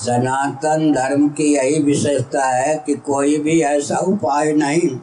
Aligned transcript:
सनातन 0.00 0.92
धर्म 0.92 1.28
की 1.28 1.44
यही 1.54 1.82
विशेषता 1.82 2.44
है 2.46 2.76
कि 2.86 2.94
कोई 2.94 3.36
भी 3.38 3.60
ऐसा 3.60 3.96
उपाय 3.98 4.52
नहीं 4.52 4.98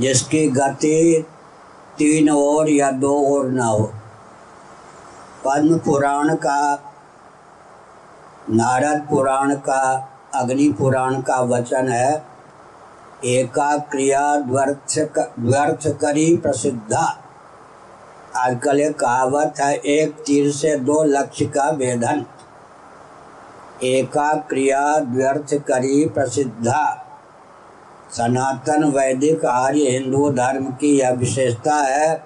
जिसकी 0.00 0.46
गति 0.50 1.24
तीन 1.98 2.30
ओर 2.30 2.70
या 2.70 2.90
दो 2.90 3.12
ओर 3.28 3.48
ना 3.50 3.64
हो। 3.64 3.84
पद्म 5.44 5.78
पुराण 5.78 6.34
का, 6.34 6.74
नारद 8.50 9.06
पुराण 9.10 9.54
का, 9.54 10.08
अग्नि 10.34 10.68
पुराण 10.72 11.20
का 11.20 11.40
वचन 11.40 11.88
है 11.88 12.22
एका 13.24 13.76
क्रिया 13.90 14.36
द्वर्थ 14.36 14.98
द्वर्थ 15.40 15.86
करी 16.00 16.36
प्रसिद्धा। 16.36 17.04
आजकल 18.36 18.80
एक 18.80 18.98
कहावत 18.98 19.60
है, 19.60 19.74
एक 19.74 20.14
तीर 20.26 20.50
से 20.52 20.76
दो 20.76 21.02
लक्ष्य 21.04 21.46
का 21.46 21.70
भेदन 21.72 22.24
एका 23.82 24.32
क्रिया 24.48 24.98
द्व्यर्थ 24.98 25.54
करी 25.54 26.04
प्रसिद्धा 26.08 26.82
सनातन 28.12 28.84
वैदिक 28.84 29.44
आर्य 29.44 29.90
हिंदू 29.90 30.30
धर्म 30.30 30.66
की 30.72 30.98
यह 30.98 31.10
विशेषता 31.10 31.74
है, 31.74 32.24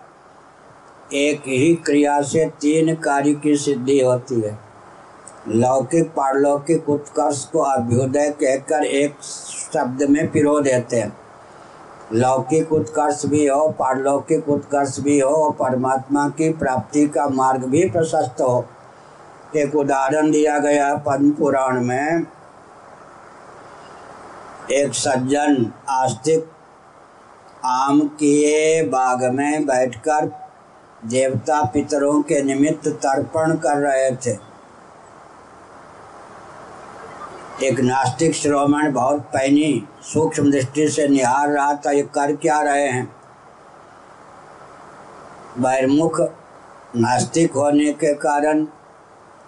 एक 1.12 1.41
ही 1.41 1.74
क्रिया 1.74 2.20
से 2.23 2.45
तीन 2.61 2.95
कार्य 2.95 3.34
की 3.34 3.56
सिद्धि 3.56 4.00
होती 4.00 4.41
है। 4.41 4.59
लौकिक, 5.48 6.11
पारलौकिक 6.11 6.88
उत्कर्ष 6.88 7.45
को 7.45 7.59
अभ्युदय 7.59 8.30
कहकर 8.30 8.84
एक 8.84 9.23
शब्द 9.73 10.02
में 10.02 10.30
पिरो 10.30 10.61
देते 10.61 10.97
हैं। 10.97 11.16
लौकिक 12.12 12.73
उत्कर्ष 12.73 13.27
भी 13.27 13.47
हो, 13.47 13.69
पारलौकिक 13.69 14.48
उत्कर्ष 14.48 15.00
भी 15.00 15.19
हो 15.20 15.50
परमात्मा 15.50 16.28
की 16.28 16.52
प्राप्ति 16.52 17.06
का 17.06 17.28
मार्ग 17.28 17.64
भी 17.64 17.91
प्रशस्त 17.91 18.41
हो। 18.41 18.64
एक 19.56 19.74
उदाहरण 19.74 20.30
दिया 20.30 20.59
गया 20.59 20.95
पद्म 20.96 21.30
पुराण 21.30 21.84
में। 21.84 22.27
एक 24.72 24.94
सज्जन 24.94 25.72
आस्तिक 25.89 26.50
आम 27.64 28.00
के 28.00 28.83
बाग 28.83 29.24
में 29.24 29.67
बैठकर 29.67 30.27
देवता 31.05 31.64
पितरों 31.64 32.22
के 32.22 32.42
निमित्त 32.42 32.89
तर्पण 32.89 33.56
कर 33.56 33.77
रहे 33.77 34.11
थे। 34.17 34.39
एक 37.62 37.80
नास्तिक 37.80 38.34
श्रोमण 38.34 38.92
बहुत 38.92 39.20
पैनी, 39.20 39.89
सूक्ष्म 40.02 40.50
दृष्टि 40.50 40.89
से 40.89 41.08
निहार 41.08 41.48
रहा 41.48 41.74
था, 41.74 41.91
ये 41.91 42.02
कर 42.02 42.36
क्या 42.36 42.61
रहे 42.61 42.89
हैं? 42.89 43.17
बहिर्मुख 45.58 46.20
नास्तिक 46.97 47.52
होने 47.52 47.92
के 47.92 48.14
कारण 48.14 48.67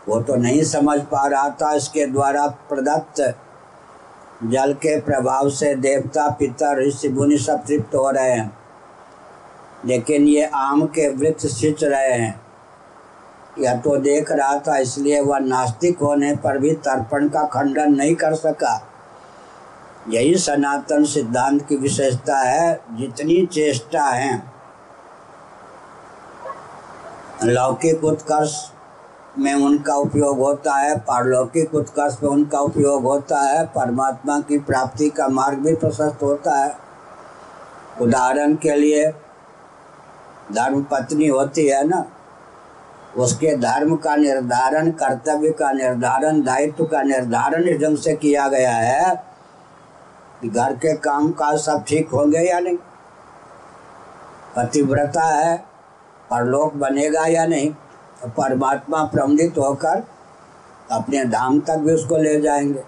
वो 0.08 0.20
तो 0.20 0.34
नहीं 0.34 0.62
समझ 0.62 1.00
पा 1.00 1.26
रहा 1.26 1.50
था 1.50 1.72
इसके 1.72 2.06
द्वारा 2.06 2.46
प्रदत्त 2.46 3.38
जल 4.44 4.72
के 4.72 5.00
प्रभाव 5.00 5.50
से 5.50 5.74
देवता, 5.74 6.30
पितर, 6.30 6.88
ऋषि, 6.88 7.08
मुनि 7.08 7.38
सब 7.38 7.66
तृप्त 7.66 7.94
हो 7.94 8.10
रहे 8.10 8.30
हैं। 8.30 8.58
लेकिन 9.86 10.28
ये 10.28 10.50
आम 10.54 10.86
के 10.86 11.08
वृक्ष 11.08 11.46
सिंच 11.46 11.84
रहे 11.84 12.12
हैं। 12.12 12.40
या 13.58 13.74
तो 13.74 13.96
देख 13.96 14.32
रहा 14.32 14.58
था, 14.58 14.78
इसलिए 14.78 15.20
वह 15.20 15.38
नास्तिक 15.38 15.98
होने 15.98 16.36
पर 16.36 16.58
भी 16.58 16.74
तर्पण 16.74 17.28
का 17.28 17.42
खंडन 17.42 17.94
नहीं 17.94 18.14
कर 18.14 18.34
सका। 18.34 18.88
यही 20.08 20.34
सनातन 20.34 21.04
सिद्धांत 21.04 21.68
की 21.68 21.76
विशेषता 21.76 22.38
है, 22.38 22.80
जितनी 22.92 23.46
चेष्टा 23.46 24.04
है। 24.04 24.42
लौकिक 27.44 28.04
उत्कर्ष 28.04 28.70
में 29.38 29.54
उनका 29.54 29.94
उपयोग 29.94 30.38
होता 30.38 30.74
है, 30.74 30.98
पारलौकिक 30.98 31.74
उत्कर्ष 31.74 32.16
में 32.22 32.30
उनका 32.30 32.58
उपयोग 32.58 33.02
होता 33.02 33.40
है, 33.40 33.64
परमात्मा 33.66 34.40
की 34.40 34.58
प्राप्ति 34.58 35.10
का 35.10 35.28
मार्ग 35.28 35.58
भी 35.58 35.74
प्रशस्त 35.74 36.22
होता 36.22 36.56
है। 36.56 36.76
उदाहरण 38.00 38.54
के 38.54 38.76
लिए, 38.76 39.12
धर्म 40.52 40.82
पत्नी 40.82 41.26
होती 41.26 41.66
है 41.66 41.86
ना, 41.86 42.04
उसके 43.16 43.56
धर्म 43.56 43.96
का 43.96 44.16
निर्धारण, 44.16 44.90
कर्तव्य 44.90 45.50
का 45.50 45.72
निर्धारण, 45.72 46.42
दायित्व 46.42 46.84
का 46.84 47.02
निर्धारण 47.02 47.64
इस 47.64 47.80
ढंग 47.80 47.98
से 47.98 48.14
किया 48.14 48.48
गया 48.48 48.72
है 48.72 49.14
कि 50.42 50.48
घर 50.48 50.72
के 50.72 50.96
काम 50.96 51.30
काज 51.30 51.58
सब 51.58 51.84
ठीक 51.88 52.10
होंगे 52.10 52.38
या 52.38 52.58
नहीं। 52.60 52.76
पतिव्रता 54.56 55.22
है, 55.22 55.56
परलोक 56.30 56.74
बनेगा 56.74 57.26
या 57.26 57.46
नहीं। 57.46 57.74
परमात्मा 58.26 59.04
प्रमदित 59.04 59.58
होकर 59.58 60.06
अपने 60.90 61.24
धाम 61.24 61.60
तक 61.60 61.76
भी 61.76 61.92
उसको 61.92 62.16
ले 62.16 62.40
जाएँगे। 62.40 62.84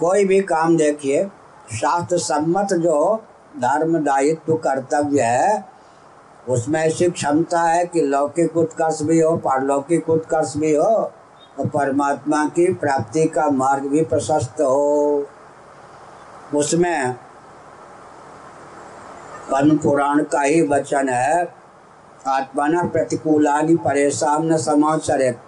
कोई 0.00 0.24
भी 0.24 0.40
काम 0.40 0.76
देखिए, 0.76 1.24
शास्त्र 1.72 2.18
सम्मत 2.18 2.68
जो 2.72 3.24
धर्म 3.56 3.98
दायित्व 3.98 4.54
कर्तव्य 4.54 5.22
है, 5.22 5.64
उसमें 6.48 6.80
ऐसी 6.80 7.10
क्षमता 7.10 7.62
है 7.62 7.86
कि 7.86 8.00
लौकिक 8.00 8.56
उत्कर्ष 8.56 9.02
भी 9.02 9.20
हो, 9.20 9.36
पारलौकिक 9.36 10.10
उत्कर्ष 10.10 10.56
भी 10.56 10.74
हो 10.74 10.84
और 10.84 11.66
परमात्मा 11.66 12.44
की 12.44 12.74
प्राप्ति 12.74 13.26
का 13.26 13.50
मार्ग 13.50 13.82
भी 13.82 14.04
प्रशस्त 14.04 14.60
हो। 14.60 15.26
उसमें 16.54 17.14
पद्म 19.52 19.78
पुराण 19.78 20.22
का 20.22 20.40
ही 20.40 20.62
वचन 20.62 21.08
है 21.08 21.57
आत्मा 22.28 22.82
प्रतिकूलानि 22.82 23.74
परेशान 23.74 24.52
न 24.52 24.56
समाचरित 24.56 25.38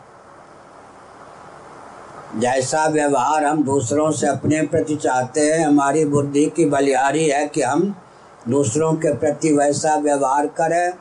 जैसा 2.37 2.87
व्यवहार 2.87 3.45
हम 3.45 3.65
दूसरों 3.65 4.11
से 4.11 4.27
अपने 4.27 4.63
प्रति 4.63 4.97
चाहते 4.97 5.41
हैं, 5.41 5.67
हमारी 5.67 6.05
बुद्धि 6.05 6.47
की 6.47 6.65
बलिहारी 6.65 7.29
है 7.29 7.47
कि 7.49 7.63
हम 7.63 7.95
दूसरों 8.49 8.93
के 8.93 9.15
प्रति 9.15 9.53
वैसा 9.53 9.97
व्यवहार 9.97 10.47
करें। 10.47 10.93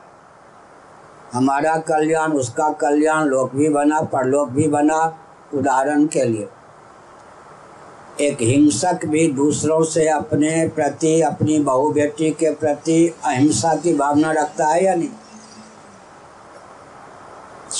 हमारा 1.32 1.76
कल्याण, 1.76 2.32
उसका 2.32 2.72
कल्याण 2.72 3.24
लोक 3.24 3.54
भी 3.54 3.68
बना, 3.68 4.00
परलोक 4.00 4.48
भी 4.48 4.68
बना, 4.68 5.18
उदाहरण 5.54 6.06
के 6.06 6.24
लिए। 6.24 6.48
एक 8.20 8.38
हिंसक 8.40 9.06
भी 9.06 9.32
दूसरों 9.32 9.82
से 9.84 10.08
अपने 10.08 10.68
प्रति, 10.68 11.20
अपनी 11.20 11.58
बहू 11.58 11.92
बेटी 11.92 12.30
के 12.30 12.54
प्रति 12.54 13.14
अहिंसा 13.24 13.74
की 13.74 13.94
भावना 13.94 14.32
रखता 14.32 14.66
है 14.66 14.84
या 14.84 14.94
नहीं? 14.94 15.08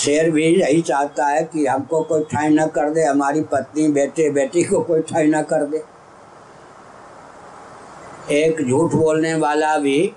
शेर 0.01 0.31
भी 0.31 0.45
यही 0.45 0.83
चाहता 0.83 1.27
है 1.27 1.43
कि 1.45 1.67
हमको 1.67 2.03
कोई 2.03 2.23
ठाई 2.23 2.49
न 2.49 2.67
कर 2.67 2.91
दे, 2.91 3.05
हमारी 3.05 3.41
पत्नी, 3.41 3.89
बेटे, 3.89 4.31
बेटी 4.31 4.63
को 4.63 4.81
कोई 4.81 5.03
ठाई 5.03 5.27
न 5.27 5.43
कर 5.43 5.65
दे। 5.65 5.83
एक 8.33 8.69
झूठ 8.69 8.95
बोलने 8.95 9.35
वाला 9.35 9.79
भी, 9.79 10.15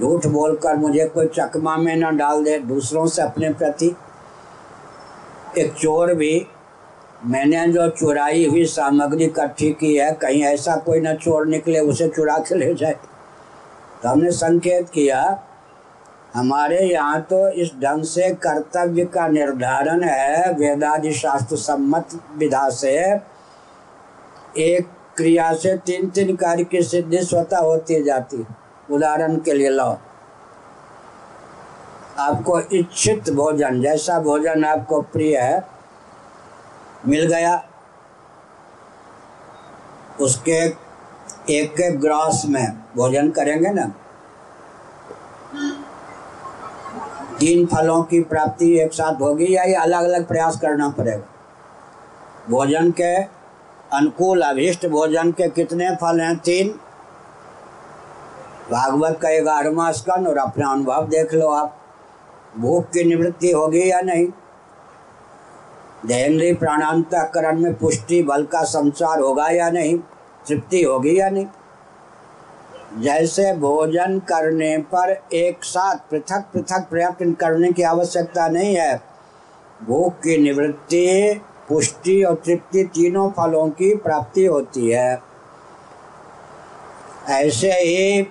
झूठ 0.00 0.26
बोलकर 0.26 0.76
मुझे 0.76 1.06
कोई 1.06 1.26
चकमा 1.26 1.76
में 1.76 1.96
न 1.96 2.16
डाल 2.16 2.44
दे, 2.44 2.58
दूसरों 2.58 3.06
से 3.06 3.22
अपने 3.22 3.50
प्रति। 3.50 3.96
एक 5.58 5.72
चोर 5.72 6.14
भी, 6.14 6.46
मैंने 7.24 7.68
जो 7.68 7.88
चुराई 7.88 8.46
हुई 8.46 8.64
सामग्री 8.64 9.24
इकट्ठी 9.24 9.70
की 9.70 9.94
है, 9.96 10.12
कहीं 10.12 10.42
ऐसा 10.44 10.76
कोई 10.76 11.00
ना 11.00 11.14
चोर 11.14 11.46
निकले, 11.46 11.80
उसे 11.80 12.08
चुरा 12.08 12.38
के 12.38 12.54
ले 12.54 12.74
जाए। 12.74 12.96
तो 14.02 14.08
हमने 14.08 14.30
संकेत 14.30 14.88
किया 14.88 15.45
हमारे 16.36 16.78
यहाँ 16.80 17.20
तो 17.20 17.48
इस 17.50 17.70
ढंग 17.82 18.04
से 18.04 18.30
कर्तव्य 18.36 19.04
का 19.04 19.26
निर्धारण 19.28 20.02
है 20.02 20.52
वेदादि 20.52 21.12
शास्त्र 21.12 21.56
सम्मत 21.56 22.08
विधा 22.36 22.68
से। 22.70 22.96
एक 24.58 24.88
क्रिया 25.16 25.52
से 25.54 25.76
तीन 25.76 26.10
तीन 26.10 26.34
कार्य 26.36 26.64
की 26.64 26.82
सिद्धि 26.82 27.22
स्वतः 27.22 27.58
होती 27.58 28.02
जाती। 28.02 28.44
उदाहरण 28.90 29.36
के 29.36 29.52
लिए 29.52 29.70
लो। 29.70 29.98
आपको 32.18 32.60
इच्छित 32.60 33.30
भोजन, 33.30 33.80
जैसा 33.82 34.18
भोजन 34.20 34.64
आपको 34.64 35.00
प्रिय 35.02 35.36
है, 35.38 35.62
मिल 37.06 37.26
गया। 37.26 37.62
उसके 40.20 40.64
एक 41.54 41.80
एक 41.80 42.00
ग्रास 42.00 42.42
में 42.46 42.66
भोजन 42.96 43.30
करेंगे 43.30 43.70
ना। 43.70 43.92
तीन 47.38 47.66
फलों 47.66 48.02
की 48.02 48.20
प्राप्ति 48.20 48.80
एक 48.80 48.92
साथ 48.92 49.20
होगी 49.20 49.56
या 49.56 49.80
अलग 49.82 50.04
अलग 50.04 50.26
प्रयास 50.26 50.60
करना 50.60 50.88
पड़ेगा। 50.88 51.24
भोजन 52.50 52.90
के 52.90 53.22
अनुकूल 53.96 54.40
अभिष्ट 54.40 54.86
भोजन 54.86 55.32
के 55.32 55.48
कितने 55.48 55.90
फल 55.90 56.20
हैं? 56.20 56.36
तीन। 56.36 56.68
भागवत 58.70 59.18
का 59.22 59.28
ग्यारहवा 59.40 59.92
स्कंद 59.92 60.28
और 60.28 60.38
अपना 60.38 60.72
अनुभव 60.72 61.06
देख 61.06 61.34
लो 61.34 61.48
आप। 61.48 61.78
भूख 62.58 62.84
की 62.84 63.04
निवृत्ति 63.04 63.50
होगी 63.50 63.90
या 63.90 64.00
नहीं? 64.00 64.26
देहेंद्रीय 66.06 66.54
प्राणांतकरण 66.54 67.58
में 67.58 67.74
पुष्टि, 67.74 68.22
बल 68.22 68.44
का 68.44 68.62
संचार 68.62 69.20
होगा 69.20 69.48
या 69.48 69.70
नहीं? 69.70 69.98
तृप्ति 70.48 70.82
होगी 70.82 71.20
या 71.20 71.30
नहीं? 71.30 71.46
जैसे 72.92 73.52
भोजन 73.54 74.18
करने 74.18 74.76
पर 74.94 75.10
एक 75.34 75.64
साथ 75.64 75.96
पृथक 76.10 76.44
पृथक 76.52 76.86
प्रयत्न 76.90 77.32
करने 77.32 77.72
की 77.72 77.82
आवश्यकता 77.82 78.46
नहीं 78.48 78.74
है। 78.76 78.96
भूख 79.82 80.14
की 80.14 80.36
निवृत्ति, 80.38 81.40
पुष्टि 81.68 82.22
और 82.22 82.34
तृप्ति 82.46 82.84
तीनों 82.84 83.28
फलों 83.30 83.68
की 83.70 83.94
प्राप्ति 83.96 84.44
होती 84.44 84.90
है। 84.90 85.20
ऐसे 87.30 87.72
ही 87.72 88.22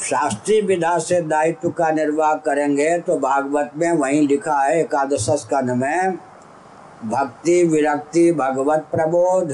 शास्त्रीय 0.00 0.60
विधा 0.60 0.98
से 0.98 1.20
दायित्व 1.20 1.70
का 1.70 1.90
निर्वाह 1.90 2.34
करेंगे 2.36 2.98
तो 2.98 3.18
भागवत 3.18 3.70
में 3.76 3.92
वहीं 3.92 4.26
लिखा 4.28 4.58
है 4.58 4.80
एकादश 4.80 5.30
स्कंद 5.40 5.70
में, 5.70 6.18
भक्ति 7.04 7.62
विरक्ति 7.64 8.30
भगवत 8.32 8.86
प्रबोध। 8.92 9.52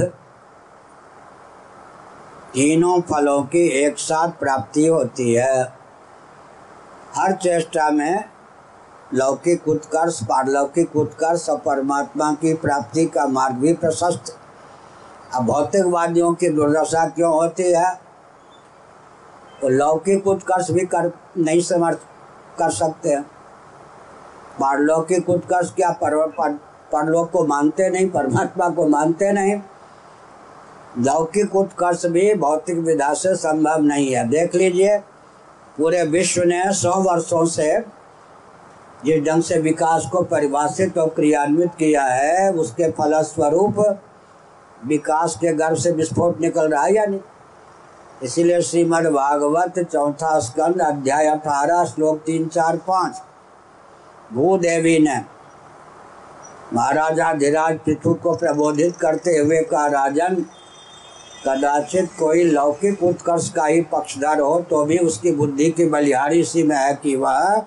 तीनों 2.55 3.01
फलों 3.01 3.43
की 3.43 3.69
एक 3.69 3.99
साथ 3.99 4.29
प्राप्ति 4.29 4.87
होती 4.87 5.35
है। 5.35 5.63
हर 7.15 7.33
चेष्टा 7.33 7.91
में 7.91 8.25
लौकिक 9.15 9.69
उत्कर्ष 9.69 10.23
पारलौकिक 10.23 10.97
उत्कर्ष 10.97 11.49
और 11.49 11.59
परमात्मा 11.59 12.33
की 12.33 12.55
प्राप्ति 12.55 13.07
का 13.07 13.27
मार्ग 13.27 13.55
भी 13.55 13.73
प्रशस्त। 13.73 14.39
अब 15.35 15.47
भौतिकवादियों 15.47 16.35
की 16.35 16.49
दुर्दशा 16.49 17.09
क्यों 17.09 17.33
होती 17.33 17.63
है? 17.63 17.93
वो 19.63 19.69
लौकिक 19.69 20.27
उत्कर्ष 20.27 20.71
भी 20.71 20.81
कर 20.81 21.19
नहीं 21.39 21.61
समर्थ 21.61 21.99
कर 22.59 22.71
सकते। 22.71 23.09
हैं 23.09 23.23
पारलौकिक 24.61 25.31
उत्कर्ष 25.31 25.73
क्या 25.73 25.91
पर, 25.91 26.27
पर, 26.27 26.53
परलोक 26.93 27.31
को 27.31 27.47
मानते 27.47 27.91
नहीं 27.91 28.11
परमात्मा 28.11 28.69
को 28.69 28.89
मानते 28.89 29.33
नहीं? 29.33 29.61
लौकिक 30.99 31.57
उत्कर्ष 31.57 32.07
भी 32.07 32.35
भौतिक 32.35 32.79
विधा 32.79 33.13
से 33.15 33.35
संभव 33.37 33.83
नहीं 33.83 34.15
है। 34.15 34.29
देख 34.29 34.55
लीजिए, 34.55 34.99
पूरे 35.79 36.03
विश्व 36.03 36.43
ने 36.43 36.73
सौ 36.73 36.93
वर्षों 37.03 37.45
से 37.47 37.79
जिस 39.05 39.23
ढंग 39.25 39.43
से 39.43 39.59
विकास 39.59 40.09
को 40.13 40.23
परिभाषित 40.23 40.99
और 40.99 41.09
क्रियान्वित 41.09 41.71
किया 41.79 42.05
है, 42.05 42.53
उसके 42.53 42.91
फलस्वरूप 42.91 43.79
विकास 44.87 45.37
के 45.37 45.53
गर्भ 45.53 45.77
से 45.77 45.91
विस्फोट 45.91 46.41
निकल 46.41 46.69
रहा 46.69 46.83
है 46.83 46.95
या 46.95 47.05
नहीं? 47.07 47.21
इसीलिए 48.23 48.61
श्रीमद् 48.63 49.07
भागवत 49.07 49.79
चौथा 49.79 50.39
स्कंद 50.39 50.83
अध्याय 50.83 51.27
अठारह, 51.27 51.85
श्लोक 51.85 52.19
तीन, 52.19 52.47
चार, 52.47 52.77
पाँच। 52.77 53.23
भूदेवी 54.33 54.99
ने 54.99 55.21
महाराजा 56.73 57.33
धीराज 57.33 57.79
पिथु 57.79 58.15
को 58.15 58.37
प्रबोधित 58.37 58.97
करते 58.97 59.37
हुए 59.39 59.61
कहा, 59.63 59.87
राजन 59.87 60.45
कदाचित 61.47 62.11
कोई 62.19 62.45
लौकिक 62.45 63.03
उत्कर्ष 63.03 63.49
का 63.51 63.65
ही 63.67 63.81
पक्षधर 63.83 64.41
हो 64.41 64.61
तो 64.61 64.85
भी 64.85 64.99
उसकी 64.99 65.31
बुद्धि 65.33 65.71
की 65.71 65.85
बलिहारी 65.85 66.43
सी 66.45 66.63
में 66.63 66.77
है 66.77 66.95
कि 66.95 67.15
वह 67.17 67.65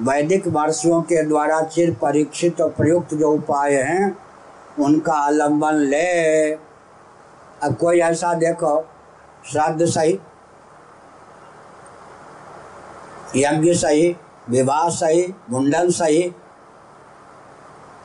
वैदिक 0.00 0.48
महर्षियों 0.48 1.00
के 1.02 1.22
द्वारा 1.22 1.60
चिर 1.62 1.94
परीक्षित 1.94 2.60
और 2.60 2.70
प्रयुक्त 2.70 3.14
जो 3.14 3.30
उपाय 3.32 3.74
हैं, 3.74 4.16
उनका 4.80 5.12
आलंबन 5.12 5.74
ले। 5.74 6.50
अब 7.62 7.74
कोई 7.80 8.00
ऐसा 8.00 8.32
देखो, 8.34 8.80
श्राद्ध 9.52 9.84
सही, 9.84 10.18
यज्ञ 13.36 13.74
सही, 13.74 14.14
विवाह 14.48 14.88
सही, 14.90 15.26
मुंडन 15.50 15.90
सही, 15.90 16.22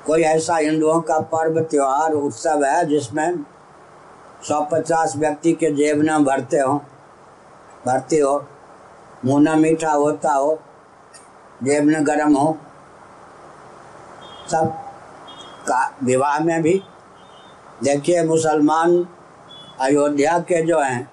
कोई 0.05 0.21
ऐसा 0.23 0.57
हिंदुओं 0.57 0.99
का 1.01 1.19
पर्व, 1.19 1.59
त्योहार, 1.61 2.13
उत्सव 2.13 2.63
है 2.65 2.85
जिसमें 2.85 3.45
सौ 4.47 4.61
पचास 4.71 5.13
व्यक्ति 5.17 5.53
के 5.53 5.71
जेब 5.71 6.01
न 6.01 6.23
भरते 6.23 6.59
हो 6.59 6.81
भरते 7.85 8.19
हो, 8.19 8.33
मुँह 9.25 9.41
न 9.41 9.59
मीठा 9.59 9.91
होता 9.91 10.33
हो, 10.33 10.59
जेब 11.63 11.89
न 11.89 12.03
गर्म 12.03 12.35
हो, 12.35 12.57
सब 14.51 14.71
का 15.67 15.79
विवाह 16.03 16.39
में 16.39 16.61
भी। 16.61 16.81
देखिए, 17.83 18.23
मुसलमान 18.23 19.07
अयोध्या 19.79 20.37
के 20.39 20.61
जो 20.65 20.79
हैं, 20.79 21.09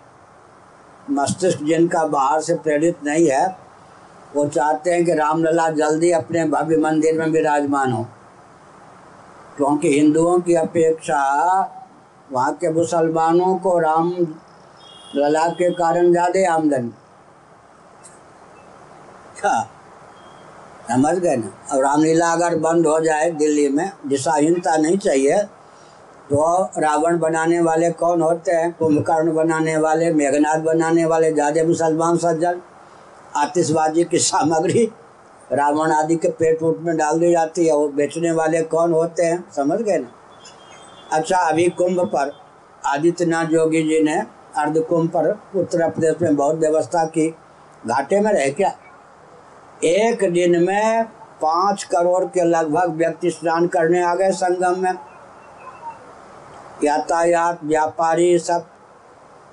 मस्तिष्क 1.11 1.63
जिनका 1.63 2.05
बाहर 2.05 2.41
से 2.41 2.55
प्रेरित 2.55 3.05
नहीं 3.05 3.29
है, 3.29 3.47
वो 4.37 4.47
चाहते 4.49 4.91
हैं 4.91 5.05
कि 5.05 5.15
रामलला 5.15 5.69
जल्दी 5.71 6.11
अपने 6.11 6.45
भव्य 6.45 6.77
मंदिर 6.77 7.19
में 7.19 7.27
विराजमान 7.27 7.93
हो, 7.93 8.07
क्योंकि 9.57 9.99
हिंदुओं 10.01 10.39
की 10.41 10.55
अपेक्षा 10.55 11.23
वहाँ 12.33 12.53
के 12.55 12.71
मुसलमानों 12.73 13.57
को 13.59 13.79
राम 13.79 14.11
लला 15.17 15.47
के 15.51 15.71
कारण 15.73 16.11
ज़्यादा 16.13 16.53
आमदनी। 16.53 16.93
अच्छा 19.29 19.61
समझ 20.89 21.15
गए 21.17 21.37
ना? 21.37 21.51
अब 21.73 21.81
रामलीला 21.81 22.33
अगर 22.33 22.57
बंद 22.59 22.87
हो 22.87 22.99
जाए 23.01 23.31
दिल्ली 23.33 23.69
में, 23.69 23.91
दिशाहीनता 24.07 24.77
नहीं 24.77 24.99
चाहिए 24.99 25.43
तो 26.31 26.63
रावण 26.79 27.19
बनाने 27.19 27.61
वाले 27.61 27.91
कौन 27.93 28.23
होते 28.23 28.53
हैं? 28.53 28.73
कुंभकर्ण 28.79 29.35
बनाने 29.35 29.77
वाले 29.79 30.13
मेघनाथ 30.13 30.61
बनाने 30.61 31.05
वाले, 31.05 31.33
ज़्यादा 31.33 31.65
मुसलमान 31.65 32.17
सज्जन, 32.19 32.61
आतिशबाजी 33.37 34.05
की 34.05 34.19
सामग्री 34.21 34.85
रावण 35.53 35.93
आदि 35.93 36.17
के 36.17 36.29
पेट 36.31 36.63
उट 36.63 36.81
में 36.83 36.97
डाल 36.97 37.19
दी 37.21 37.31
जाती 37.33 37.67
है 37.67 37.75
वो 37.75 37.89
बेचने 37.91 38.33
वाले 38.33 38.63
कौन 38.65 38.93
होते 38.93 39.25
हैं? 39.25 39.45
समझ 39.57 39.81
गए 39.81 39.99
ना? 39.99 40.09
अच्छा 41.13 41.39
अभी 41.39 41.69
कुंभ 41.69 42.01
पर 42.01 42.33
आदित्यनाथ 42.87 43.47
योगी 43.51 43.83
जी 43.83 44.03
ने 44.03 44.17
अर्ध 44.57 44.79
कुंभ 44.81 45.11
पर 45.11 45.29
उत्तर 45.57 45.91
प्रदेश 45.91 46.15
में 46.23 46.37
बहुत 46.37 46.57
व्यवस्था 46.57 47.05
की। 47.05 47.29
घाटे 47.87 48.21
में 48.21 48.33
रहे 48.33 48.51
क्या? 48.51 48.73
एक 49.85 50.33
दिन 50.33 50.63
में 50.63 51.05
पाँच 51.43 51.85
करोड़ 51.85 52.25
के 52.25 52.45
लगभग 52.45 52.91
व्यक्ति 52.91 53.31
स्नान 53.31 53.67
करने 53.67 54.03
आ 54.03 54.15
गए 54.15 54.31
संगम 54.31 54.81
में। 54.83 54.93
यातायात, 56.85 57.65
व्यापारी, 57.65 58.39
सब 58.39 58.67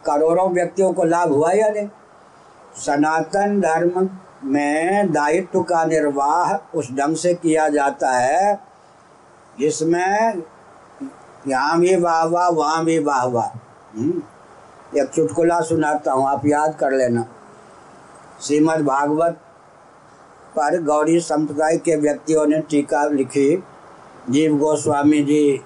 करोड़ों 0.06 0.50
व्यक्तियों 0.50 0.94
को 0.94 1.04
लाभ 1.04 1.32
हुआ 1.32 1.52
या 1.52 1.70
नहीं? 1.70 1.90
सनातन 2.76 3.62
धर्म 3.62 4.10
में 4.44 5.12
दायित्व 5.12 5.62
का 5.64 5.86
निर्वाह 5.86 6.78
उस 6.78 6.92
ढंग 6.92 7.16
से 7.16 7.34
किया 7.34 7.70
जाता 7.70 8.12
है 8.12 8.60
जिसमें 9.60 10.44
यहाँ 11.48 11.80
भी 11.80 11.96
वाह 11.96 12.24
वाह 12.26 12.48
वहाँ 12.50 12.84
भी 12.86 12.98
वाह 13.00 13.24
वाह 13.26 13.48
हम्म, 13.98 14.22
एक 14.98 15.10
चुटकुला 15.10 15.60
सुनाता 15.62 16.12
हूँ 16.12 16.28
आप 16.30 16.46
याद 16.46 16.76
कर 16.80 16.92
लेना। 16.92 17.26
श्रीमद् 18.42 18.86
भागवत 18.86 19.40
पर 20.56 20.82
गौरी 20.84 21.20
संप्रदाय 21.22 21.78
के 21.78 21.96
व्यक्तियों 21.96 22.46
ने 22.46 22.60
टीका 22.62 23.04
लिखी। 23.06 23.56
जीव 24.30 24.58
गोस्वामी 24.58 25.22
जी 25.24 25.62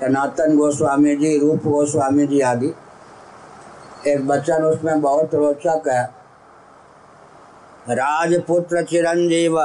सनातन 0.00 0.56
गोस्वामी 0.56 1.16
जी 1.16 1.38
रूप 1.38 1.66
गोस्वामी 1.66 2.26
जी 2.26 2.40
आदि। 2.42 2.72
एक 4.06 4.20
वचन 4.26 4.64
उसमें 4.64 5.00
बहुत 5.00 5.34
रोचक 5.34 5.88
है। 5.88 6.04
राजपुत्र 7.90 8.82
चिरंजीव 8.84 9.58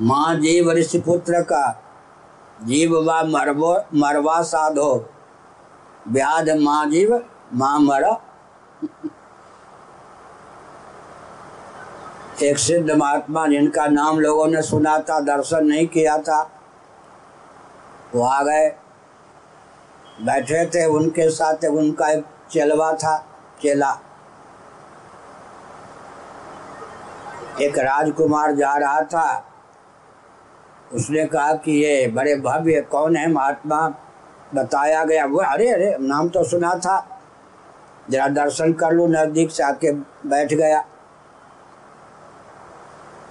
माँ 0.00 0.34
जीव 0.34 0.70
ऋषिपुत्र 0.72 1.40
का 1.42 1.64
जीव 2.64 2.96
व 3.00 3.22
मरवो, 3.26 3.74
मरवा 3.94 4.40
साधो। 4.42 4.94
व्याध 6.08 6.50
माँ 6.58 6.86
जीव, 6.86 7.14
माँ 7.54 7.78
मर। 7.80 8.04
एक 12.42 12.58
सिद्ध 12.58 12.90
महात्मा 12.90 13.46
जिनका 13.46 13.86
नाम 13.86 14.18
लोगों 14.20 14.46
ने 14.46 14.62
सुना 14.62 14.98
था, 14.98 15.20
दर्शन 15.20 15.66
नहीं 15.66 15.86
किया 15.86 16.18
था, 16.18 16.40
वो 18.14 18.22
आ 18.22 18.42
गए। 18.42 18.68
बैठे 20.22 20.64
थे, 20.66 20.84
उनके 20.86 21.28
साथ 21.30 21.64
उनका 21.64 22.08
एक 22.08 22.24
चेलवा 22.50 22.92
था, 22.92 23.16
चेला। 23.62 23.98
एक 27.60 27.78
राजकुमार 27.78 28.54
जा 28.54 28.76
रहा 28.76 29.00
था 29.02 29.49
उसने 30.94 31.26
कहा 31.26 31.52
कि 31.54 31.72
ये 31.72 32.06
बड़े 32.08 32.36
भव्य 32.36 32.80
कौन 32.80 33.16
है? 33.16 33.32
महात्मा 33.32 33.94
बताया 34.54 35.04
गया। 35.04 35.24
वो 35.24 35.38
अरे 35.38 35.70
अरे, 35.70 35.96
नाम 36.00 36.28
तो 36.28 36.44
सुना 36.44 36.74
था। 36.74 37.20
जरा 38.10 38.28
दर्शन 38.28 38.72
कर 38.72 38.92
लूँ, 38.92 39.08
नज़दीक 39.08 39.50
से 39.50 39.62
आके 39.62 39.92
बैठ 40.28 40.54
गया। 40.54 40.84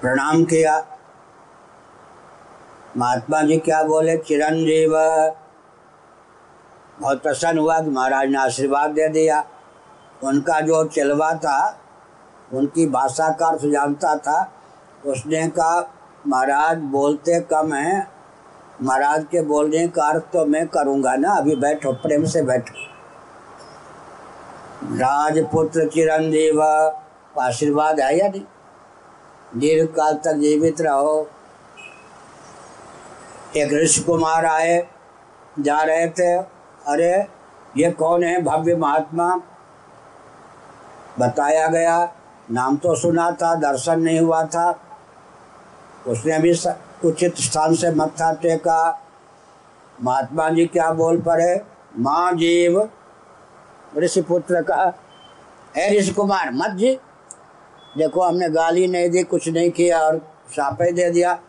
प्रणाम 0.02 0.44
किया। 0.44 0.86
महात्मा 2.98 3.42
जी 3.42 3.58
क्या 3.58 3.84
बोले? 3.84 4.18
चिरंजीव, 4.18 4.94
बहुत 7.00 7.24
प्रसन्न 7.24 7.58
हुआ 7.58 7.80
कि 7.80 7.90
महाराज 7.90 8.30
ने 8.30 8.38
आशीर्वाद 8.38 8.92
दे 8.92 9.08
दिया। 9.08 9.46
उनका 10.24 10.62
जो 10.62 10.84
चलवा 10.86 11.34
था, 11.34 11.80
उनकी 12.54 12.86
भाषा 12.86 13.30
का 13.30 13.48
अर्थ 13.48 13.66
जानता 13.66 14.16
था। 14.18 14.54
उसने 15.06 15.48
कहा 15.48 15.82
महाराज 16.28 16.78
बोलते 16.78 17.40
कम 17.40 17.74
है। 17.74 18.08
महाराज 18.82 19.26
के 19.32 19.42
बोलने 19.42 19.88
का 19.88 20.04
अर्थ 20.04 20.24
तो 20.24 20.46
मैं 20.46 20.68
करूँगा 20.68 21.16
ना, 21.16 21.32
अभी 21.32 21.56
बैठो, 21.56 21.92
प्रेम 21.92 22.26
से 22.26 22.42
बैठो। 22.42 22.74
राजपुत्र 24.84 25.88
चिरंजीव, 25.88 26.64
आशीर्वाद 27.40 28.00
है 28.00 28.20
या 28.20 28.28
नहीं? 28.28 28.42
दीर्घ 29.56 29.90
काल 29.96 30.14
तक 30.14 30.34
जीवित 30.34 30.82
रहो। 30.82 31.30
एक 33.58 33.74
ऋषि 33.74 34.02
कुमार 34.02 34.46
आए, 34.46 34.88
जा 35.60 35.82
रहे 35.82 36.10
थे। 36.10 36.38
अरे, 36.88 37.28
ये 37.78 37.92
कौन 37.92 38.24
है 38.24 38.42
भव्य 38.42 38.76
महात्मा? 38.76 39.42
बताया 41.20 41.68
गया, 41.68 42.14
नाम 42.52 42.78
तो 42.78 42.96
सुना 42.96 43.32
था, 43.32 43.56
दर्शन 43.56 44.00
नहीं 44.00 44.20
हुआ 44.20 44.44
था। 44.44 44.80
उसने 46.10 46.40
भी 46.40 46.52
उचित 47.06 47.38
स्थान 47.38 47.76
से 47.76 47.92
मत्था 47.92 48.32
टेका। 48.34 48.80
महात्मा 50.04 50.50
जी 50.50 50.66
क्या 50.66 50.92
बोल 50.94 51.22
पड़े? 51.22 51.62
माँ 51.98 52.32
जीव 52.34 52.90
ऋषि 53.98 54.22
पुत्र 54.22 54.62
का 54.62 54.94
है 55.78 56.00
ऋषि 56.00 56.12
कुमार 56.12 56.52
मत 56.54 56.70
जी। 56.70 57.00
देखो, 57.98 58.22
हमने 58.22 58.50
गाली 58.50 58.88
नहीं 58.88 59.10
दी, 59.10 59.24
कुछ 59.24 59.48
नहीं 59.50 59.72
किया 59.72 60.00
और 60.00 60.18
सापे 60.52 60.92
दे 60.92 61.10
दिया। 61.10 61.40